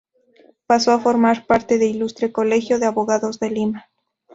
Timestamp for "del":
1.77-1.89